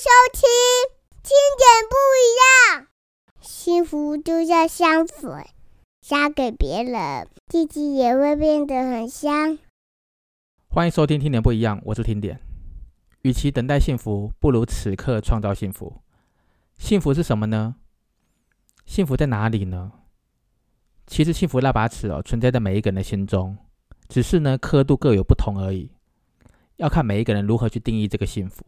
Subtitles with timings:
[0.00, 0.40] 收听，
[1.22, 2.86] 听点不一样。
[3.42, 5.50] 幸福就像香水，
[6.00, 9.58] 加给别人，自己也会变得很香。
[10.70, 12.40] 欢迎收听《听点不一样》，我是听点。
[13.20, 16.00] 与其等待幸福，不如此刻创造幸福。
[16.78, 17.74] 幸福是什么呢？
[18.86, 19.92] 幸福在哪里呢？
[21.06, 23.58] 其实幸福那把尺哦，存在在每一个人的心中，
[24.08, 25.90] 只是呢刻度各有不同而已。
[26.76, 28.64] 要看每一个人如何去定义这个幸福。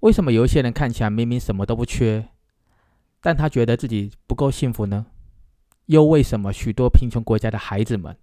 [0.00, 2.28] 为什么有一些人看起来明明什么都不缺，
[3.20, 5.06] 但他觉得自己不够幸福呢？
[5.86, 8.16] 又为什么许多贫穷国家的孩子们，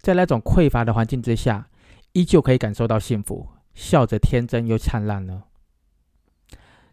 [0.00, 1.68] 在那种匮乏的环境之下，
[2.12, 5.44] 依旧可以感受到幸福，笑着天真又灿烂呢？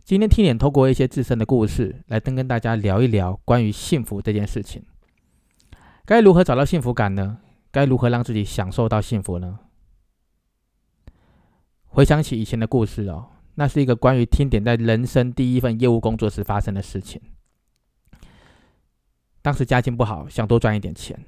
[0.03, 4.85] 今天听点透过一些自身的故事，来跟跟大家聊一聊关于幸福这件事情。
[6.05, 7.39] 该如何找到幸福感呢？
[7.71, 9.59] 该如何让自己享受到幸福呢？
[11.83, 13.31] 回想起以前的故事哦。
[13.59, 17.19] 那是一个关于听点在人生第一份业务工作时发生的事情。
[19.41, 21.19] 当时家境不好，想多赚一点钱，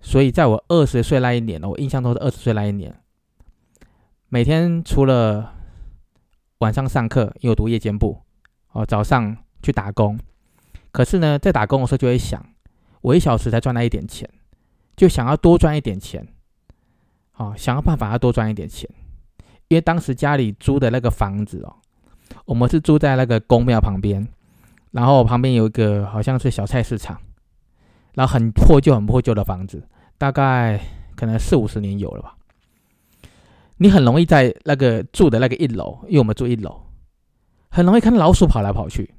[0.00, 2.98] 所以在我二十岁那一年我印象中是二十岁那一年，
[4.30, 5.52] 每天除了
[6.58, 8.22] 晚上上课，因为我读夜间部，
[8.70, 10.18] 哦，早上去打工。
[10.92, 12.42] 可是呢，在打工的时候就会想，
[13.02, 14.26] 我一小时才赚那一点钱，
[14.96, 16.26] 就想要多赚一点钱，
[17.34, 18.88] 哦，想要办法要多赚一点钱。
[19.72, 21.74] 因为当时家里租的那个房子哦，
[22.44, 24.28] 我们是住在那个公庙旁边，
[24.90, 27.18] 然后旁边有一个好像是小菜市场，
[28.12, 30.78] 然后很破旧、很破旧的房子，大概
[31.16, 32.36] 可能四五十年有了吧。
[33.78, 36.78] 你很容易在那个住的那个一楼，因为我们住一楼，
[37.70, 39.14] 很容易看到老鼠跑来跑去。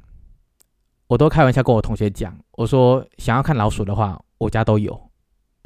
[1.07, 5.09] 我都开玩笑跟我同学讲，我说想要看老鼠的话，我家都有，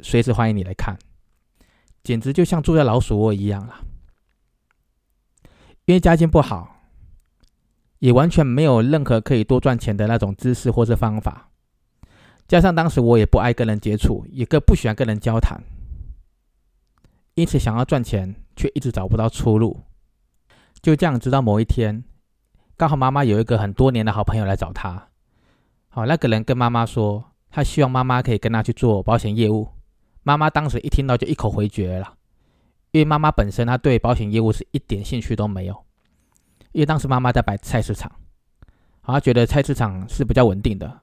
[0.00, 0.98] 随时欢迎你来看，
[2.02, 3.74] 简直就像住在老鼠窝一样了。
[5.88, 6.82] 因为家境不好，
[8.00, 11.48] 也完全没有任何可以多赚钱的那种知识或是方法，
[12.46, 15.58] 加上当时我也不爱跟人接触，也更不喜欢跟人交谈，
[17.36, 19.80] 因此想要赚钱却一直找不到出路。
[20.82, 22.04] 就这样，直到某一天，
[22.76, 25.08] 刚好妈妈有一个很多年的好朋友来找她，
[25.88, 29.66] 好，那个人跟妈妈说，他希望妈妈可以跟他去做保险业务。
[30.22, 32.17] 妈妈当时一听到就一口回绝了。
[32.98, 35.84] 因为妈妈本身她对保险业务是一点兴趣都没有，
[36.72, 38.10] 因为当时妈妈在摆菜市场，
[39.04, 41.00] 她觉得菜市场是比较稳定的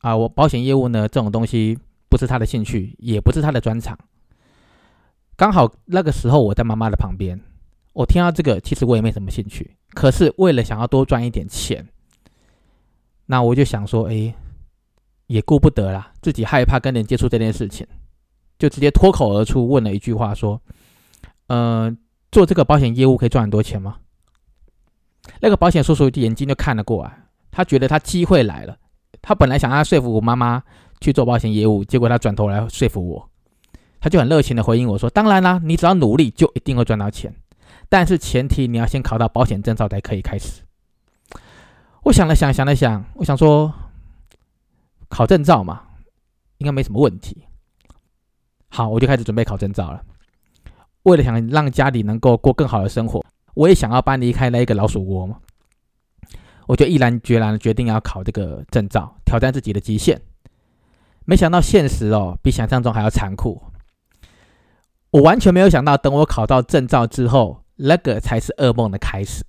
[0.00, 0.14] 啊。
[0.14, 1.78] 我保险业务呢这种东西
[2.10, 3.98] 不是她的兴趣，也不是她的专长。
[5.36, 7.40] 刚好那个时候我在妈妈的旁边，
[7.94, 9.74] 我听到这个，其实我也没什么兴趣。
[9.94, 11.88] 可是为了想要多赚一点钱，
[13.24, 14.34] 那我就想说，哎，
[15.28, 17.86] 也顾不得啦，自己害怕跟人接触这件事情，
[18.58, 20.60] 就直接脱口而出问了一句话说。
[21.48, 21.94] 呃，
[22.30, 23.96] 做这个保险业务可以赚很多钱吗？
[25.40, 28.78] 那个保险叔叔眼睛就看了过来，他觉得他机会来了。
[29.20, 30.62] 他本来想要说服我妈妈
[31.00, 33.28] 去做保险业务，结果他转头来说服我，
[34.00, 37.34] 他就很热情的回应我说：“当然啦，你只要努力就一定会赚到钱，
[37.88, 40.62] 但是前提你要先考到保险证照才可以开始。”
[42.04, 43.72] 我想了想，想了想，我想说，
[45.08, 45.82] 考证照嘛，
[46.58, 47.44] 应该没什么问题。
[48.68, 50.02] 好，我就开始准备考证照了。
[51.08, 53.24] 为了想让家里能够过更好的生活，
[53.54, 55.36] 我也想要搬离开那一个老鼠窝嘛，
[56.66, 60.20] 我就毅然决然决定要考这个证照，挑战自己的极限。
[61.24, 63.62] 没想到现实哦，比想象中还要残酷。
[65.10, 69.44] 我完全没有想到，等我考到证照之后，那个才是噩梦的开始。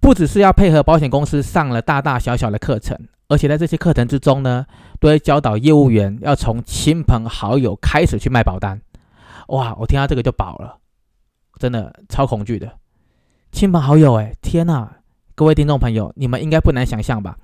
[0.00, 2.98] 不只是要配合保险公司上了大大小小的课程，
[3.28, 4.66] 而且在这些课程之中呢，
[4.98, 8.80] 都会教导业务员要从亲朋好友开始去卖保单。
[9.52, 9.74] 哇！
[9.78, 10.78] 我听到这个就饱了，
[11.58, 12.78] 真的超恐惧的。
[13.50, 14.88] 亲朋好友，哎，天呐！
[15.34, 17.36] 各位听众朋友，你们应该不难想象吧？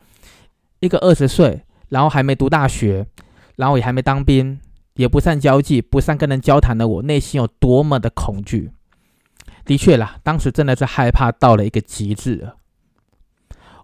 [0.81, 3.07] 一个二十岁，然后还没读大学，
[3.57, 4.59] 然后也还没当兵，
[4.95, 8.71] 也不善交际，不善跟人交谈的我，内心有多么的恐惧。
[9.67, 12.57] 的确啦，当时真的是害怕到了一个极致了。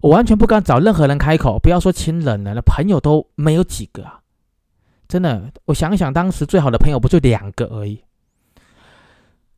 [0.01, 4.21] 我完全不敢找任何人开口，不要说亲人了，那朋友都没有几个啊！
[5.07, 8.01] 真的，我想想，当时最好的朋友不就两个而已。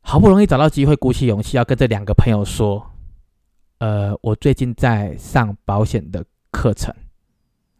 [0.00, 2.90] 好不容易找到机会，鼓起勇气要跟这两个朋友说
[3.78, 6.94] ：“呃，我最近在上保险的课程。”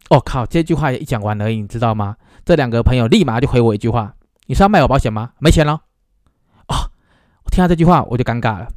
[0.09, 2.15] 我靠，这句话一讲完而已，你知道吗？
[2.45, 4.15] 这两个朋友立马就回我一句话
[4.47, 5.33] ：“你是要卖我保险吗？
[5.39, 5.73] 没钱了。”
[6.67, 6.75] 哦，
[7.43, 8.67] 我听到这句话我就尴尬了。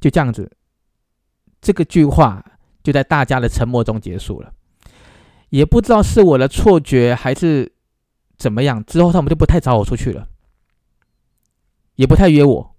[0.00, 0.50] 就这样子，
[1.60, 2.44] 这个句话
[2.82, 4.52] 就在大家的沉默中结束了。
[5.48, 7.72] 也不知道是我的错觉还是
[8.36, 10.28] 怎么样，之后他们就不太找我出去了。
[11.96, 12.76] 也不太约我，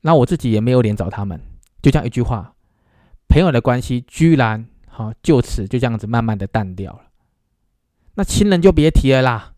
[0.00, 1.40] 那我自己也没有脸找他们，
[1.80, 2.54] 就这样一句话，
[3.28, 7.00] 朋友的关系居然好就此就这样子慢慢的淡掉了。
[8.14, 9.52] 那亲人就别提了啦，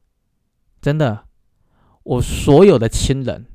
[0.83, 1.25] 真的，
[2.03, 3.47] 我所有的亲人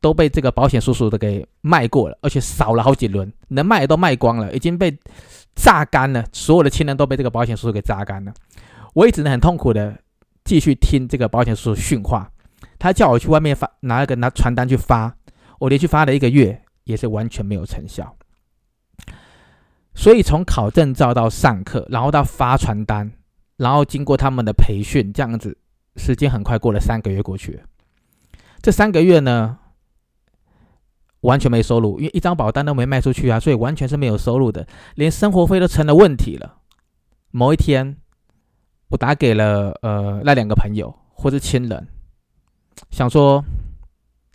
[0.00, 4.96] 都被这个保险叔叔的给卖过了，而且扫了好几轮，能卖的都卖光了，已经被
[5.54, 6.24] 榨干了。
[6.32, 8.32] 所有的亲人都被这个保险叔叔给榨干了。
[8.94, 9.98] 我也只能很痛苦的
[10.44, 12.32] 继续听这个保险叔叔训话。
[12.78, 15.16] 他叫我去外面发拿一个拿传单去发，
[15.58, 18.16] 我连续发了一个月，也是完全没有成效。
[19.94, 23.12] 所以从考证照到上课，然后到发传单。
[23.56, 25.56] 然后经过他们的培训，这样子
[25.96, 27.62] 时间很快过了三个月过去。
[28.60, 29.58] 这三个月呢，
[31.20, 36.58] 完全没收入，因为一张保单都没卖出去啊，所以完全是没有收入的，连生活费都成了问题了。
[37.30, 37.96] 某一天，
[38.88, 41.88] 我打给了呃那两个朋友或是亲人，
[42.96, 43.44] 想说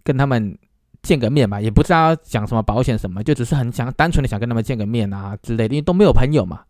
[0.04, 0.56] 跟他们
[1.02, 6.62] 见个面嘛，也不知道讲什么保险什么，就只是很想单纯的想跟他们见个面啊之类的，因为都没有朋友嘛。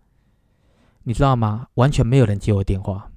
[1.04, 1.68] 你知道吗？
[1.74, 3.12] 完全没有人接我电话。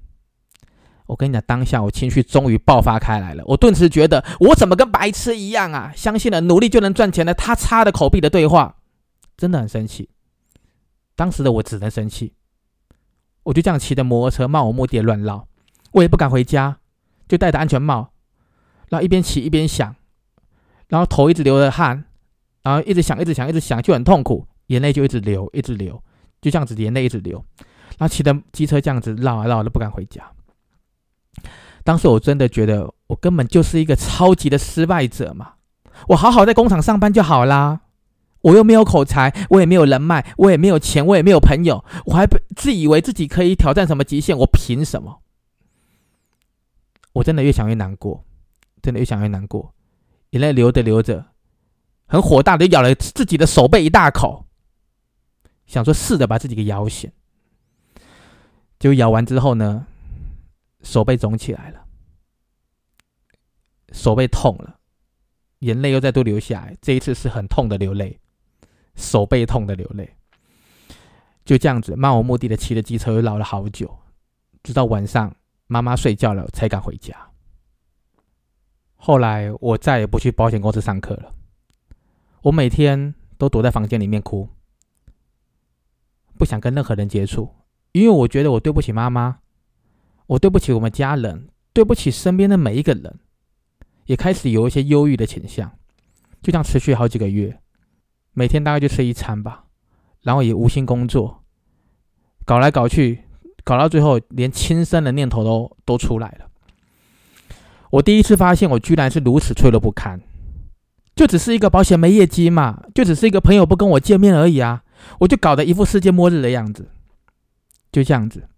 [1.05, 3.43] 我跟你讲，当下我情绪终于爆发开来了。
[3.45, 5.93] 我顿时觉得，我怎么跟白痴一样啊？
[5.95, 8.75] 相信了努力就能赚钱的他插的口币的对话，
[9.37, 10.09] 真的很生气。
[11.15, 12.33] 当时的我只能生气。
[13.43, 15.47] 我就这样骑着摩托车漫无目的乱绕，
[15.93, 16.79] 我也不敢回家，
[17.27, 18.11] 就戴着安全帽，
[18.89, 19.95] 然后一边骑一边想，
[20.87, 22.05] 然后头一直流着汗，
[22.63, 26.01] 然后一直想，一直想，一直想，就很痛苦，眼泪就一直流，一直流，
[26.41, 27.43] 就这样子眼泪一直流。
[27.97, 30.23] 然后骑的机车这样子绕啊绕，都不敢回家。
[31.83, 35.53] 当时我真的觉得，我根本就是一个超级的失败者嘛！
[36.09, 37.81] 我好好在工厂上班就好啦，
[38.41, 45.21] 我又没有口才，我也没有人脉，我也没有钱，我也没有朋友，我还自以为自己可以挑战什么极限，我凭什么？
[47.13, 48.25] 我真的越想越难过，
[48.85, 49.73] 真的越想越难过，
[50.29, 51.25] 眼泪流着流着，
[52.05, 54.45] 很火大的咬了自己的手背一大口，
[55.65, 57.11] 想说试着把自己给咬醒。
[58.77, 59.87] 就咬完之后呢，
[60.83, 61.83] 手背肿起来了，
[63.91, 64.77] 手背痛了，
[65.61, 66.77] 眼泪又再度流下来。
[66.79, 68.19] 这一次是很痛的流泪，
[68.93, 70.15] 手背痛的流泪。
[71.43, 73.97] 就这样子漫无目的的骑着机车，又绕了好久，
[74.61, 75.35] 直到晚上
[75.65, 77.31] 妈妈睡觉了才敢回家。
[79.07, 81.31] 后来我再也不去保险公司上课了，
[82.41, 84.49] 我每天都躲在房间里面哭，
[86.39, 87.53] 不想跟任何人接触。
[87.91, 89.41] 因为我觉得我对不起妈妈，
[90.25, 93.19] 我对不起我们家人，对不起身边的每一个人，
[94.07, 95.69] 也开始有一些忧郁的倾向，
[96.41, 97.61] 就这样持续好几个月，
[98.31, 99.65] 每天大概就吃一餐吧，
[100.21, 101.43] 然后也无心工作，
[102.43, 103.21] 搞来搞去，
[103.63, 106.44] 搞到最后连轻生的念头都都出来了。
[107.95, 110.19] 我第一次发现我居然是如此脆弱不堪，
[111.15, 114.83] 就只是一个保险没业绩嘛，就只是一个朋友不跟我见面而已啊，
[115.19, 116.89] 我就搞得一副世界末日的样子。
[117.93, 118.49] 就这样子，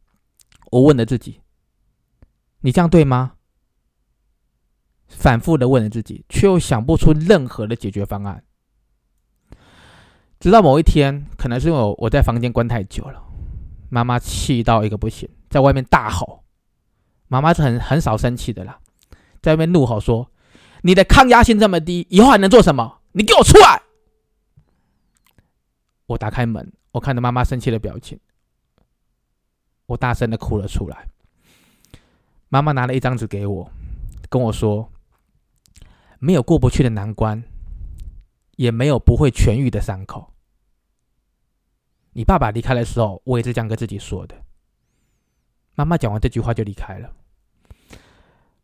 [0.71, 1.41] 我问了自己
[2.61, 3.33] ：“你这样对吗？”
[5.07, 8.43] 反复的问了自己，却又想不出任何的解决方案。
[10.39, 13.21] 直到某一天，可能是因为我在房间关太久了，
[13.89, 16.43] 妈妈气到一个不行，在外面大吼。
[17.27, 18.79] 妈妈是很很少生气的啦，
[19.41, 20.31] 在外面怒吼说
[20.83, 23.01] ：“你的抗压性这么低，以后还能做什么？
[23.11, 23.81] 你给我出来！”
[26.07, 28.19] 我打开门，我看着妈妈生气的表情。
[29.87, 31.07] 我大声的哭了出来。
[32.49, 33.71] 妈妈拿了一张纸给我，
[34.29, 34.91] 跟我说
[36.19, 37.43] ：“没有过不去的难关，
[38.55, 40.33] 也没有不会痊愈的伤口。”
[42.13, 44.35] 你爸爸离开的时候，我也是这样跟自己说的。
[45.75, 47.13] 妈妈讲完这句话就离开了。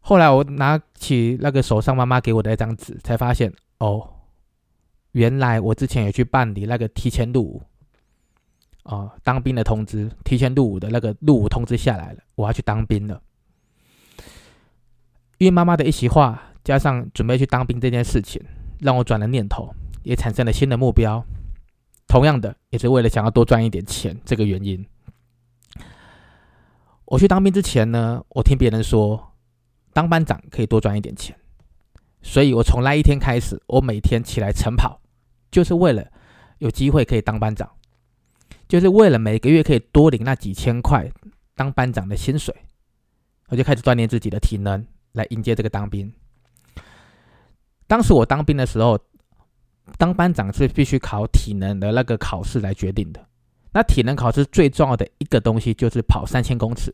[0.05, 4.07] 后来我拿起那个手上妈妈给我的那张纸，才发现哦，
[5.13, 7.63] 原来我之前也去办理那个提前入伍。
[8.83, 13.21] 啊，当兵的通知，提前入伍的那个入伍通知下来了，我要去当兵了。
[15.37, 18.43] 因为妈妈的一席话，加上准备去当兵这件事情，
[18.79, 21.23] 让我转了念头，也产生了新的目标。
[22.09, 24.85] 同样的，也是为了想要多赚一点钱这个原因。
[27.05, 29.32] 我去当兵之前呢，我听别人说，
[29.93, 31.35] 当班长可以多赚一点钱，
[32.21, 34.99] 所以我从那一天开始，我每天起来晨跑，
[35.51, 36.05] 就是为了
[36.57, 37.69] 有机会可以当班长。
[38.67, 41.07] 就是为了每个月可以多领那几千块
[41.53, 42.55] 当班长的薪水，
[43.49, 46.11] 我就开始锻炼自己的体能来迎接这个当兵。
[47.85, 48.97] 当时我当兵的时候，
[49.99, 53.23] 当班长是必须考体能的那个考试来决定的。
[53.73, 56.91] 那体能考试最重要的一个东西就是跑三千公尺。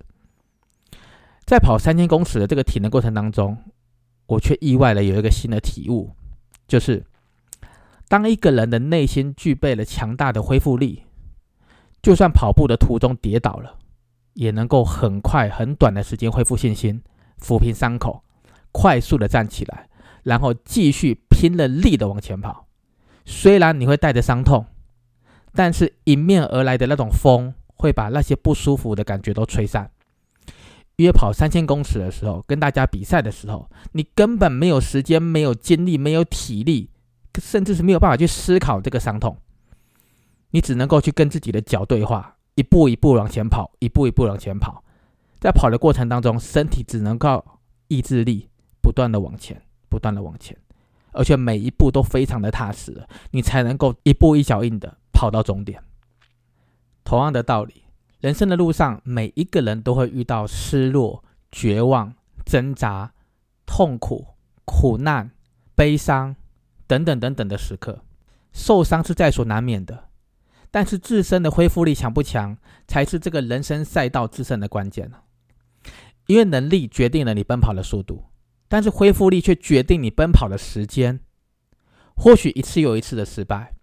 [1.50, 3.58] 在跑三千公尺的这个体能过程当中，
[4.28, 6.12] 我却意外的有一个新的体悟，
[6.68, 7.04] 就是
[8.08, 11.06] 当一个人的内心具备了强大的恢复力。
[12.04, 13.80] 就算跑步的途中跌倒了，
[14.36, 17.02] 也能够很快、很短的时间恢复信心，
[17.42, 18.22] 抚平伤口，
[18.72, 19.90] 快速的站起来，
[20.22, 22.68] 然后继续拼了力的往前跑。
[23.26, 24.68] 虽然你会带着伤痛，
[25.54, 29.90] 但是迎面而来的那种风会把那些不舒服的感觉都吹散。
[31.00, 36.90] 约跑三千公尺的时候，跟大家比赛的时候，你根本没有时间、没有精力、没有体力，
[37.42, 39.38] 甚至是没有办法去思考这个伤痛。
[40.52, 44.84] 你只能够去跟自己的脚对话，一步一步往前跑，一步一步往前跑。
[45.40, 48.50] 在跑的过程当中，身体只能靠意志力
[48.82, 50.58] 不断的往前，不断的往前，
[51.14, 55.82] 而且每一步都非常的踏实，你才能够一步一脚印的跑到终点。
[57.06, 57.84] 同样的道理，
[58.20, 62.14] 人生的路上，每一个人都会遇到失落、绝望、
[62.46, 63.14] 挣扎、
[63.66, 64.28] 痛苦、
[64.66, 65.32] 苦难、
[65.74, 66.36] 悲伤
[66.86, 68.04] 等等等等的时刻，
[68.52, 70.10] 受伤是在所难免的。
[70.70, 72.58] 但是自身的恢复力强不强，
[72.88, 75.12] 才是这个人生赛道制胜的关键
[76.28, 78.26] 因为能力决定了你奔跑的速度，
[78.68, 81.22] 但是恢复力却决定你奔跑的时间。
[82.16, 83.74] 或许一次又一次的失败，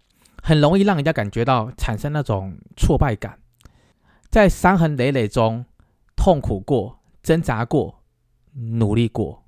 [0.41, 3.39] 很容易让人家感觉到产生那种挫败感，
[4.29, 5.65] 在伤痕累累中
[6.15, 8.03] 痛苦过、挣扎过、
[8.53, 9.45] 努力过，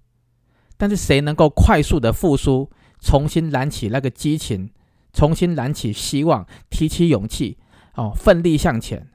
[0.78, 4.72] 但是谁能够快速的复苏，重新燃起那个激情？
[5.12, 7.58] 重新燃起希望，提起勇气，
[7.96, 9.10] 哦，奋力向前，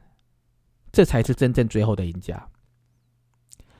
[0.90, 2.48] 这才是真正最后的赢家，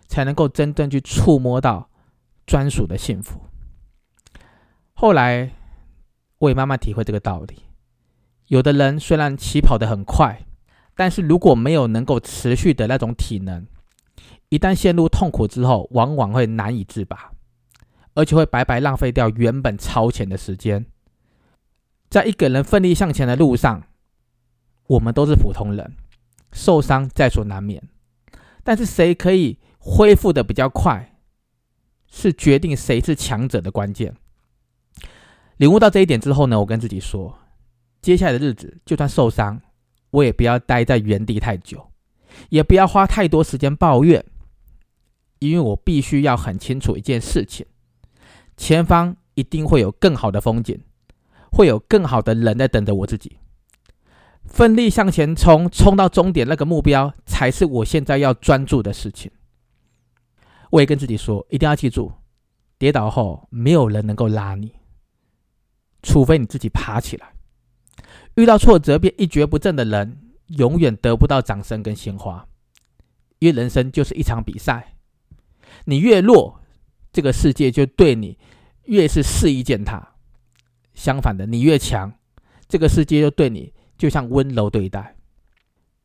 [0.07, 1.91] 才能够真正去触摸到
[2.47, 3.41] 专属的幸福。
[4.93, 5.51] 后来，
[6.39, 7.65] 我也慢慢体会这个道理。
[8.47, 10.47] 有的人虽然起跑的很快，
[10.97, 13.67] 但是如果没有能够持续的那种体能，
[14.49, 17.33] 一旦陷入痛苦之后，往往会难以自拔，
[18.15, 20.87] 而且会白白浪费掉原本超前的时间。
[22.09, 23.83] 在一个人奋力向前的路上，
[24.87, 25.97] 我们都是普通人，
[26.53, 27.83] 受伤在所难免。
[28.63, 31.17] 但是谁可以恢复的比较快，
[32.07, 34.15] 是决定谁是强者的关键。
[35.57, 37.39] 领悟到这一点之后呢，我跟自己说，
[38.01, 39.61] 接下来的日子就算受伤，
[40.15, 41.91] 我也不要待在原地太久，
[42.49, 44.25] 也不要花太多时间抱怨，
[45.41, 47.67] 因为我必须要很清楚一件事情：
[48.57, 50.81] 前方一定会有更好的风景。
[51.57, 53.39] 会有更好的人在等着我自己，
[54.45, 59.31] 奋力向前冲，冲到终点那个目标才是我现在要专注的事情。
[60.71, 62.13] 我也跟自己说，一定要记住，
[62.77, 64.73] 跌倒后没有人能够拉你，
[66.03, 67.34] 除非你自己爬起来。
[68.37, 72.47] 遇到挫折便一蹶不振的人，永远得不到掌声跟鲜花，
[73.39, 74.97] 因为人生就是一场比赛，
[75.85, 76.61] 你越弱，
[77.13, 78.39] 这个世界就对你
[78.85, 80.17] 越是肆意践踏。
[80.95, 82.13] 相反的，你越强，
[82.69, 85.17] 这个世界就对你就像温柔对待。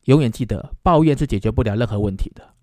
[0.05, 2.53] 永远记得，抱怨是解决不了任何问题的。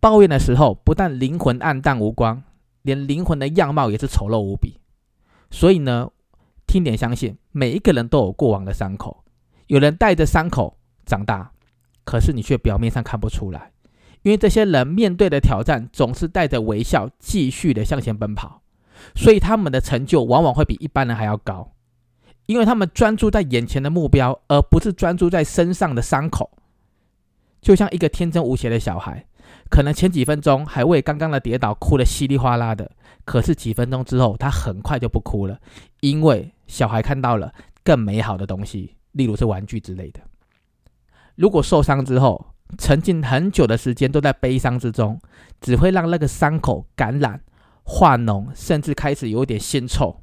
[0.00, 2.42] 抱怨的时候，不但灵魂暗淡无光，
[2.82, 4.80] 连灵魂的样貌也是丑陋无比。
[5.50, 6.10] 所以呢，
[6.70, 9.24] 听点相信，每一个人都有过往的伤口，
[9.66, 11.50] 有人带着伤口长大，
[12.04, 13.72] 可是你却表面上看不出来，
[14.22, 18.62] 因为这些人面对的挑战总是带着微笑，继续的向前奔跑。
[19.16, 21.72] 所以他们的成就往往会比一般人还要高，
[22.46, 26.52] 因为他们专注在眼前的目标，而不是专注在身上的伤口。
[27.60, 29.26] 就像一个天真无邪的小孩，
[29.68, 32.92] 可能前几分钟还为刚刚的跌倒哭得稀里哗啦的，
[33.24, 35.58] 可是几分钟之后，他很快就不哭了，
[36.00, 40.20] 因为小孩看到了更美好的东西，例如是玩具之类的。
[41.34, 45.20] 如果受伤之后，沉浸很久的时间都在悲伤之中，
[45.60, 47.42] 只会让那个伤口感染。
[47.82, 50.22] 化脓，甚至开始有点腥臭，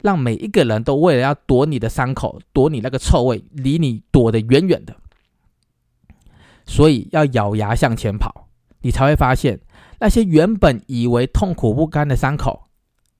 [0.00, 4.96] 让每一个人都为了要躲你的伤口，躲你那个臭味，离你躲得远远的。
[6.64, 8.48] 所以要咬牙向前跑，
[8.80, 9.60] 你才会发现
[10.00, 12.68] 那些原本以为痛苦不堪的伤口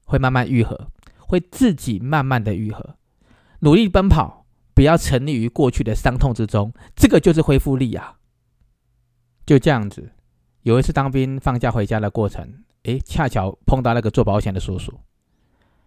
[0.06, 0.88] 会慢慢愈合，
[1.26, 2.96] 会自己慢慢的愈合。
[3.60, 8.18] 努力奔跑，不要沉溺于过去的伤痛之中，这个就是恢复力啊！
[9.44, 10.12] 就这样子，
[10.62, 12.62] 有一次当兵放假回家的过程。
[12.84, 15.00] 诶，恰巧碰到那个做保险的叔叔，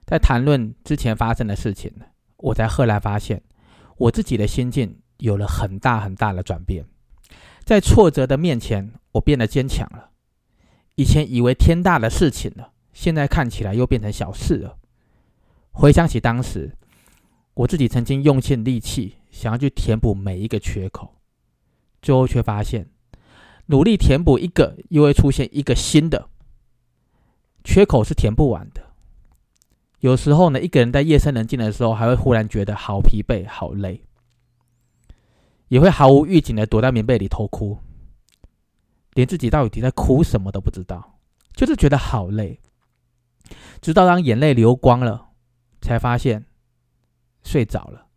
[0.05, 1.93] 在谈论之前发生的事情。
[2.37, 3.41] 我才赫然发现，
[3.97, 6.85] 我自己的心境有了很大很大的转变。
[7.63, 10.09] 在挫折的面前，我变得坚强了。
[10.95, 14.78] 以前以为天大的事情了，现在看起来又变成小事了。
[15.79, 16.75] 回想起当时，
[17.53, 21.15] 我自己曾经用尽力气想要去填补每一个缺口，
[22.01, 22.89] 最后却发现，
[23.67, 26.27] 努力填补一个，又会出现一个新的。
[27.63, 28.81] 缺口是填不完的。
[30.01, 34.03] 有时候呢，一个人在夜深人静的时候，还会忽然觉得好疲惫、好累。
[35.69, 37.77] 也会毫无预警的躲在棉被里偷哭，
[39.13, 41.17] 连自己到底在哭什么都不知道，
[41.53, 42.59] 就是觉得好累。
[43.79, 45.28] 直到当眼泪流光了，
[45.81, 46.45] 才发现
[47.43, 48.07] 睡着了，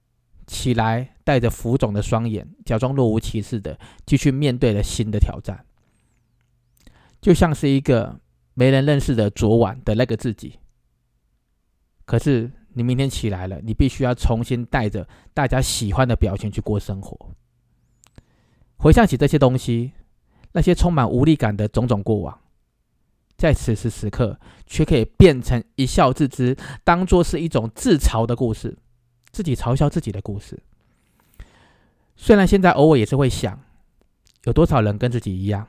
[0.47, 5.65] 起来带着浮肿的双眼，假装若无其事的继续面对了新的挑战，
[7.21, 8.21] 就像是一个
[8.55, 10.59] 没人认识的昨晚的那个自己。
[12.05, 17.31] 可是你明天起来了，你必须要重新带着大家喜欢的表情去过生活。
[18.77, 19.93] 回想起这些东西，
[20.51, 22.42] 那些充满无力感的种种过往。
[23.43, 28.79] 在此时此刻，却可以变成一笑置之，当做是一种自嘲的故事，
[29.33, 30.63] 自己嘲笑自己的故事。
[32.15, 33.59] 虽然现在偶尔也是会想，
[34.45, 35.67] 有多少人跟自己一样，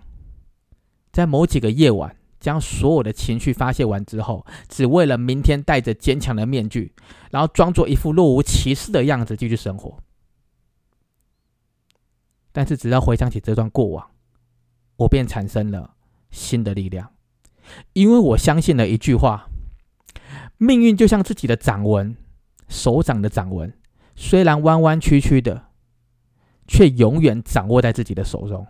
[1.11, 6.93] 在某几个夜晚，将所有的情绪发泄完之后，只为了明天戴着坚强的面具，
[7.31, 9.97] 然后装作一副若无其事的样子继续生活。
[12.51, 14.11] 但是，只要回想起这段过往，
[14.97, 15.95] 我便产生了
[16.29, 17.12] 新的力量。
[17.93, 19.47] 因为我相信了一句话：
[20.57, 22.15] 命运就像自己的掌纹，
[22.67, 23.73] 手掌的掌纹，
[24.15, 25.67] 虽然弯弯曲曲的，
[26.67, 28.65] 却永远掌握在自己的手中。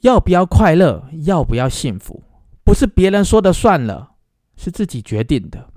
[0.00, 2.22] 要不要快乐，要不要幸福，
[2.64, 4.12] 不是别人说的算了，
[4.56, 5.70] 是自己决定的。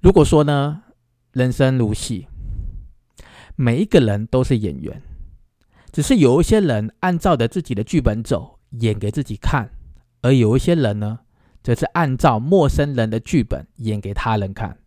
[0.00, 0.82] 如果说呢，
[1.32, 2.28] 人生如戏，
[3.56, 5.02] 每一个人都是演员，
[5.90, 9.70] 只是有一些人按照着自己的剧本走，演给自己看。
[10.22, 11.20] 而有一些人呢，
[11.62, 14.78] 则是按照陌生人的剧本演给他人看。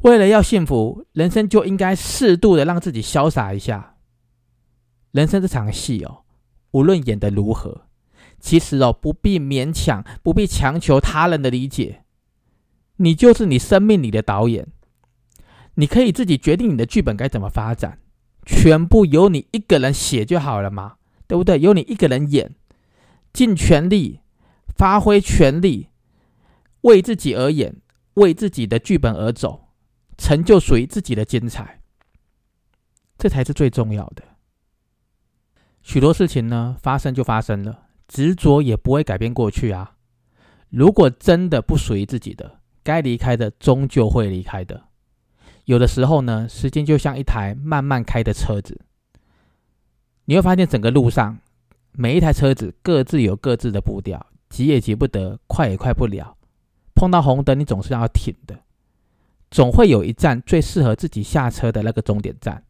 [0.00, 3.96] 为了要幸福，人生就应该适度的让自己潇洒一下。
[5.10, 6.22] 人生这场戏哦，
[6.70, 7.86] 无论演的如何，
[8.38, 12.04] 其实哦不必勉强，不必强求他人的理解。
[12.98, 14.68] 你就是你生命里的导演，
[15.74, 17.98] 你可以自己决定你的剧本该怎么发展，
[18.44, 21.58] 全部由你一个人写就好了嘛，对不对？
[21.58, 22.54] 由你一个人演。
[23.32, 24.20] 尽全力，
[24.76, 25.88] 发挥全力，
[26.82, 27.76] 为自己而演，
[28.14, 29.68] 为自己的剧本而走，
[30.16, 31.80] 成就属于自己的精彩，
[33.16, 34.22] 这才是最重要的。
[35.82, 39.96] 许多事情呢，发生就发生了，执着也不会改变过去啊。
[40.70, 44.88] 如果真的不属于自己的，该离开的终究会离开的。
[45.64, 48.80] 有的时候呢，时间就像一台慢慢开的车子，
[50.24, 51.38] 你会发现整个路上。
[51.92, 56.36] 每一台车子各自有各自的步调，急也急不得，快也快不了。
[56.94, 58.60] 碰到红灯，你总是要停的，
[59.50, 62.64] 总会有一站最适合自己下车的那个终点站。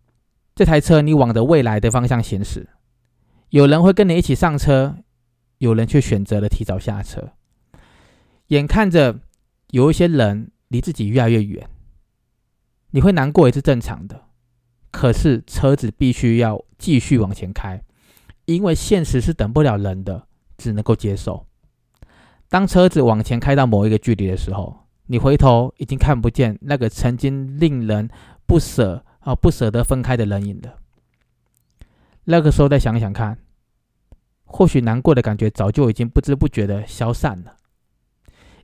[0.54, 2.68] 这台车你往着未来的方向行驶，
[3.50, 4.96] 有人会跟你一起上车，
[5.58, 7.32] 有人却选择了提早下车。
[8.48, 9.20] 眼看着
[9.70, 11.68] 有一些人离自己越来越远，
[12.90, 14.24] 你会难过也是正常的。
[14.90, 17.82] 可是车子必须要继续往前开。
[18.54, 21.46] 因为现实是等不了人的，只能够接受。
[22.48, 28.08] 当车子往前开到某一个距离的时候，你回头已经看不见那个曾经令人
[28.46, 30.78] 不舍啊不舍得分开的人影了。
[32.24, 33.38] 那个时候再想想看，
[34.44, 37.56] 或许难过的感觉早就已经不知不觉的消散了。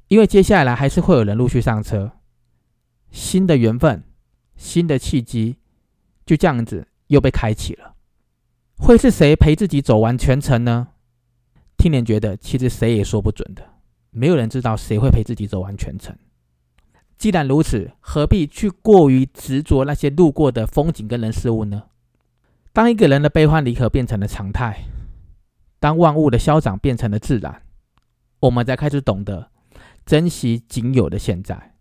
[0.08, 2.12] 因为接下来还是会有人陆续上车，
[3.10, 4.02] 新的缘分、
[4.56, 5.58] 新的契机，
[6.24, 7.93] 就这样子又被开启了。
[8.78, 10.88] 会是谁陪自己走完全程呢？
[11.76, 13.74] 听莲觉得，其实谁也说不准的，
[14.10, 16.16] 没有人知道谁会陪自己走完全程。
[17.16, 21.84] 既然如此，何必去过于执着那些路过的风景跟人事物呢？
[22.72, 24.84] 当一个人的悲欢离合变成了常态，
[25.78, 27.62] 当万物的消长变成了自然，
[28.40, 29.50] 我们才开始懂得
[30.04, 31.74] 珍惜仅有的现在，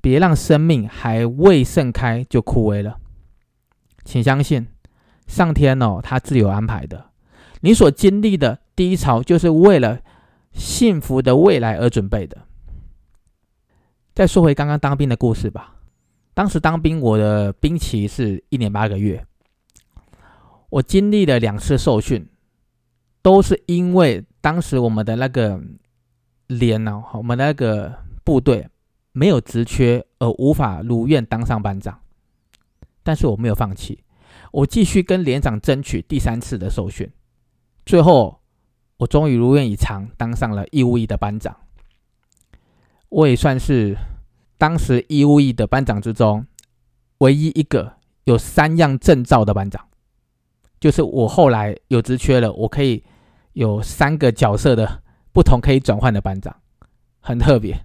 [0.00, 3.00] 别让生命还未盛开就枯萎了。
[4.04, 4.73] 请相信。
[5.26, 7.10] 上天哦，他自有安排的。
[7.60, 10.00] 你所经历的低潮，就是为了
[10.52, 12.42] 幸福的未来而准备的。
[14.14, 15.76] 再说回刚刚当兵的故事吧。
[16.34, 19.24] 当时当兵，我的兵期是一年八个月。
[20.70, 22.28] 我经历了两次受训，
[23.22, 25.60] 都是因为当时我们的那个
[26.48, 28.68] 连呢，我们那个部队
[29.12, 32.00] 没有职缺，而无法如愿当上班长。
[33.02, 34.02] 但是我没有放弃。
[34.52, 37.10] 我继续跟连长争取第三次的受训，
[37.84, 38.40] 最后
[38.98, 41.56] 我终于如愿以偿当上了义务役的班长。
[43.08, 43.96] 我也算是
[44.58, 46.46] 当时义务役的班长之中
[47.18, 47.94] 唯一一个
[48.24, 49.86] 有三样证照的班长，
[50.80, 53.04] 就是我后来有职缺了，我可以
[53.52, 56.56] 有三个角色的不同可以转换的班长，
[57.20, 57.84] 很特别。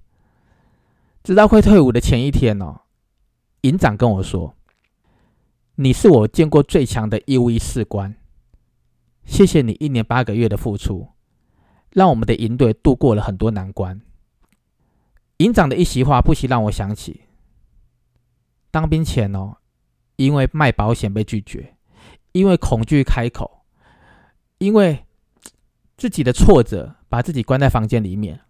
[1.23, 2.81] 直到快退伍的前一天哦，
[3.61, 4.55] 营长跟我说。
[5.81, 8.13] 你是我见过最强的义务役士官。
[9.23, 11.07] 谢谢你一年八个月的付出，
[11.91, 14.01] 让我们的营队度过了很多难关。
[15.37, 17.21] 营长的一席话，不惜让我想起
[18.69, 19.55] 当兵前哦，
[20.17, 21.77] 因为卖保险被拒绝，
[22.33, 23.61] 因为恐惧开口，
[24.57, 25.05] 因为
[25.95, 28.41] 自己的挫折，把自己关在房间里面，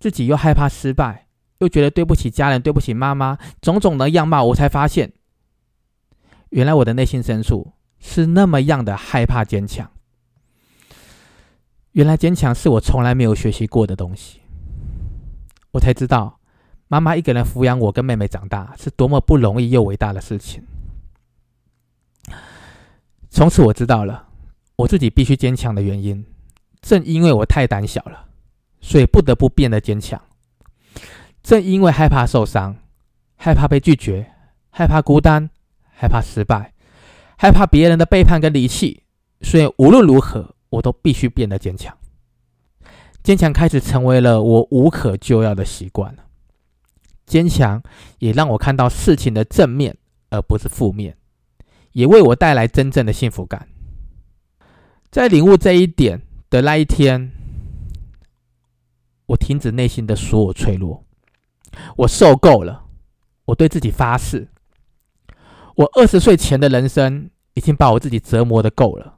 [0.00, 5.12] 自己又害怕失败，又觉得对不起家人，对不起妈妈，种种的样貌，我才发现，
[6.50, 9.90] 原来我的内心深处是那么样的害怕坚强。
[11.92, 14.40] 原来坚强是我从来没有学习过的东西。
[15.72, 16.38] 我才知道，
[16.88, 20.62] 妈妈一个人抚养我跟妹妹长大是多么不容易又伟大的事情。
[23.30, 24.28] 从此我知道了，
[24.76, 26.24] 我自己必须坚强的原因。
[26.80, 28.28] 正因为我太胆小了，
[28.80, 30.20] 所以不得不变得坚强。
[31.42, 32.76] 正因为害怕受伤，
[33.36, 34.32] 害怕被拒绝，
[34.70, 35.50] 害怕孤单，
[35.98, 36.74] 害怕失败，
[37.38, 39.02] 害怕别人的背叛跟离弃，
[39.40, 41.96] 所以无论如何，我都必须变得坚强。
[43.22, 46.24] 坚强开始成为了我无可救药的习惯了。
[47.24, 47.82] 坚强
[48.18, 49.96] 也让我看到事情的正面，
[50.28, 51.16] 而不是负面，
[51.92, 53.66] 也为我带来真正的幸福感。
[55.10, 57.32] 在领悟这一点的那一天，
[59.26, 61.02] 我停止内心的所有脆弱，
[61.96, 62.84] 我受够了。
[63.46, 64.48] 我对自己发誓，
[65.76, 69.14] 我二十岁前的人生已经把我自己折磨的够了。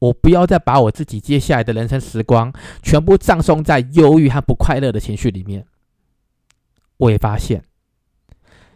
[0.00, 2.52] 我不要再把我自己接下来的人生时光
[2.82, 5.66] 全部葬送在忧郁和不快乐的情绪里面。
[6.98, 7.64] 我也发现，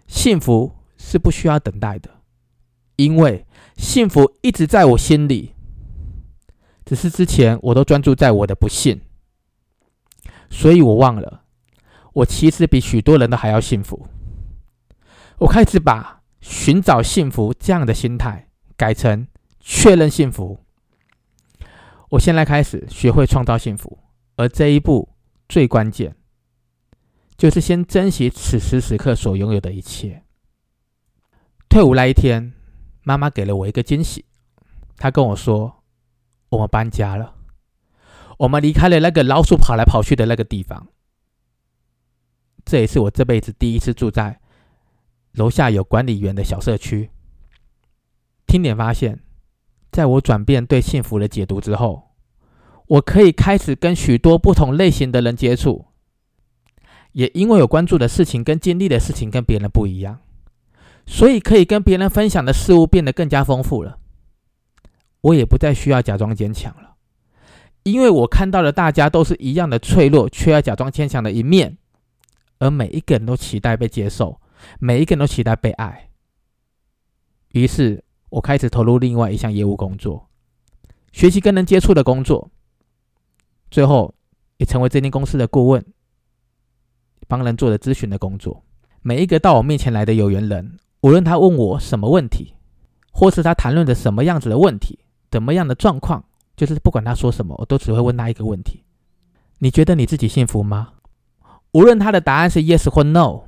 [0.06, 2.08] 幸福是不需要等待的，
[2.96, 5.54] 因为幸福一直在我心里。
[6.86, 9.02] 只是之前我都专注在我的不幸，
[10.48, 11.42] 所以我忘了，
[12.14, 14.06] 我其实比许多人都还要幸福。
[15.40, 19.26] 我开始把寻找幸福这样的心态改成
[19.60, 20.64] 确认幸福。
[22.10, 23.98] 我现在开始学会创造幸福，
[24.36, 25.10] 而这一步
[25.48, 26.16] 最关键，
[27.36, 30.22] 就是先珍惜此时此刻所拥有的一切。
[31.68, 32.54] 退伍那一天，
[33.02, 34.24] 妈妈给了我一个惊喜，
[34.96, 35.82] 她跟我说
[36.48, 37.34] ：“我们搬家了，
[38.38, 40.88] 我们离开了那个老鼠跑来跑去的那个地方。”
[42.64, 44.40] 这也是我这辈子第一次住在
[45.38, 47.08] 楼下有管理员的小社区。
[48.46, 49.20] 听点发现。
[49.90, 52.10] 在我转变对幸福的解读之后，
[52.86, 55.86] 我可以开始跟许多不同类型的人接触，
[57.12, 60.20] 也因为有关注的事情跟经历的事情跟别人不一样，
[61.06, 63.98] 所以可以跟别人分享的事物变得更加丰富了。
[65.22, 66.96] 我也不再需要假装坚强了，
[67.84, 71.78] 因为我看到了大家都是一样的脆弱，却要假装坚强的一面，
[72.58, 74.38] 而每一个人都期待被接受，
[74.78, 76.10] 每一个人都期待被爱。
[77.52, 78.04] 于是。
[78.30, 80.28] 我开始投入另外一项业务工作，
[81.12, 82.50] 学习跟人接触的工作，
[83.70, 84.14] 最后
[84.58, 85.82] 也成为这间公司的顾问，
[87.26, 88.62] 帮人做的咨询的工作。
[89.00, 92.52] 每一个到我面前来的有缘人，无论他问我什么问题，
[93.12, 94.98] 或是他谈论的什么样子的问题，
[95.30, 96.22] 怎么样的状况，
[96.54, 98.84] 就是不管他说什么，我都只会问他一个问题：
[99.60, 100.92] 你觉得你自己幸福吗？
[101.72, 103.44] 无论他的答案是 yes 或 no，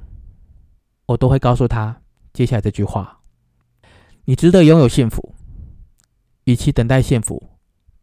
[1.11, 3.20] 我都会告诉他接下来这句话。
[4.27, 5.35] 你值得拥有幸福，
[6.44, 7.51] 与其等待幸福，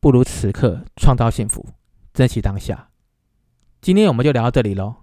[0.02, 1.66] 不如此刻创造幸福，
[2.14, 2.90] 珍惜当下。
[3.82, 4.96] 今天我们就聊到这里喽，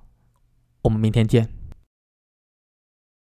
[0.82, 1.48] 我们明天见。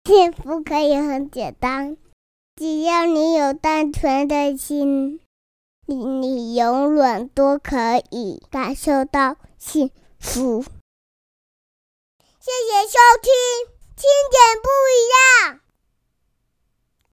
[0.06, 1.96] 幸福可以很简单，
[2.56, 5.20] 只要你有单纯的心，
[5.86, 10.64] 你你永远都可以感受到幸福。
[12.40, 13.71] 谢谢收听，
[14.02, 15.61] 听点不一样。